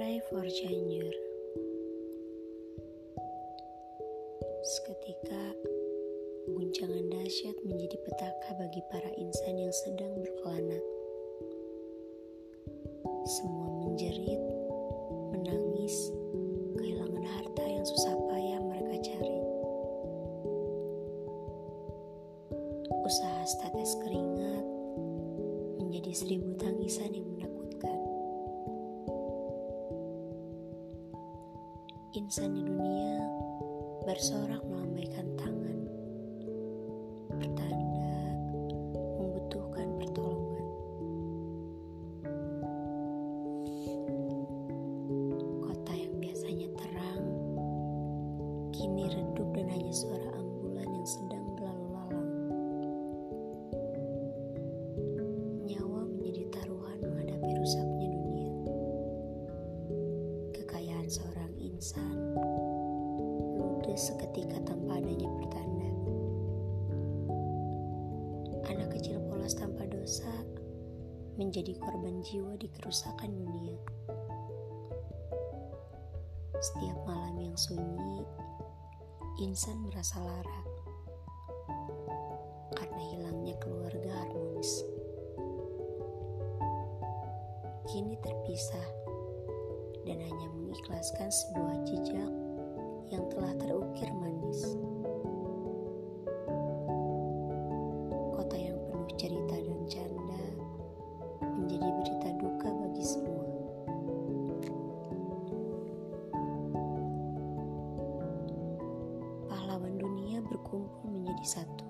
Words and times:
Cianjur. 0.00 1.12
Seketika, 4.64 5.44
guncangan 6.56 7.04
dahsyat 7.12 7.52
menjadi 7.68 8.00
petaka 8.08 8.56
bagi 8.56 8.80
para 8.88 9.12
insan 9.20 9.60
yang 9.60 9.74
sedang 9.84 10.08
berkelana. 10.24 10.80
Semua 13.28 13.68
menjerit, 13.84 14.40
menangis, 15.36 16.08
kehilangan 16.80 17.24
harta 17.36 17.64
yang 17.68 17.84
susah 17.84 18.16
payah 18.32 18.60
mereka 18.64 19.04
cari. 19.04 19.38
Usaha 23.04 23.42
status 23.44 24.00
keringat 24.00 24.64
menjadi 25.76 26.12
seribu 26.16 26.56
tangisan 26.56 27.12
yang 27.12 27.28
Insan 32.10 32.58
di 32.58 32.66
dunia 32.66 33.22
bersorak 34.02 34.66
melambaikan 34.66 35.30
tangan, 35.38 35.78
bertanda 37.38 38.34
membutuhkan 39.14 39.94
pertolongan. 39.94 40.66
Kota 45.62 45.92
yang 45.94 46.18
biasanya 46.18 46.68
terang, 46.82 47.24
kini 48.74 49.06
redup 49.14 49.46
dan 49.54 49.70
hanya 49.70 49.94
suara 49.94 50.29
insan 61.80 62.36
ludes 63.56 64.12
seketika 64.12 64.60
tanpa 64.68 65.00
adanya 65.00 65.32
pertanda. 65.32 65.88
Anak 68.68 68.92
kecil 68.92 69.16
polos 69.24 69.56
tanpa 69.56 69.88
dosa 69.88 70.28
menjadi 71.40 71.72
korban 71.80 72.20
jiwa 72.20 72.52
di 72.60 72.68
kerusakan 72.68 73.32
dunia. 73.32 73.80
Setiap 76.60 77.00
malam 77.08 77.40
yang 77.40 77.56
sunyi, 77.56 78.28
insan 79.40 79.80
merasa 79.88 80.20
lara 80.20 80.62
karena 82.76 83.02
hilangnya 83.08 83.56
keluarga 83.56 84.20
harmonis. 84.20 84.84
Kini 87.88 88.20
terpisah 88.20 88.99
dan 90.08 90.18
hanya 90.20 90.48
mengikhlaskan 90.56 91.28
sebuah 91.28 91.76
jejak 91.84 92.32
yang 93.12 93.24
telah 93.28 93.52
terukir 93.60 94.08
manis. 94.16 94.78
Kota 98.32 98.56
yang 98.56 98.78
penuh 98.88 99.12
cerita 99.20 99.56
dan 99.60 99.80
canda 99.90 100.44
menjadi 101.42 101.88
berita 102.00 102.28
duka 102.40 102.68
bagi 102.70 103.04
semua. 103.04 103.46
Pahlawan 109.52 109.94
dunia 110.00 110.40
berkumpul 110.48 111.04
menjadi 111.10 111.60
satu 111.60 111.86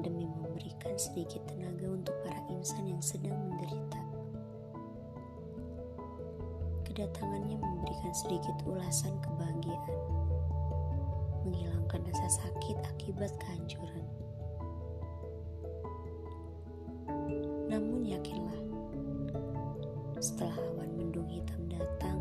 demi 0.00 0.30
memberikan 0.30 0.94
sedikit 0.94 1.42
tenaga 1.50 1.90
untuk 1.90 2.14
para 2.22 2.38
insan 2.54 2.86
yang 2.86 3.02
sedang 3.02 3.34
menderita. 3.34 4.07
Kedatangannya 6.98 7.62
memberikan 7.62 8.10
sedikit 8.10 8.58
ulasan 8.66 9.14
kebahagiaan, 9.22 9.98
menghilangkan 11.46 12.02
rasa 12.10 12.42
sakit 12.42 12.74
akibat 12.90 13.30
kehancuran. 13.38 14.02
Namun 17.70 18.02
yakinlah, 18.02 18.58
setelah 20.18 20.58
awan 20.74 20.90
mendung 20.98 21.30
hitam 21.30 21.70
datang, 21.70 22.18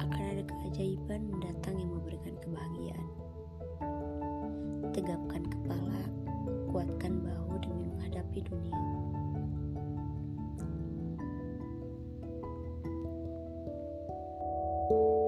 akan 0.00 0.22
ada 0.32 0.48
keajaiban 0.48 1.28
mendatang 1.28 1.76
yang 1.76 1.92
memberikan 1.92 2.40
kebahagiaan. 2.40 3.08
Tegapkan 4.96 5.44
kepala, 5.44 6.00
kuatkan 6.72 7.20
bahu 7.20 7.44
you 14.90 15.23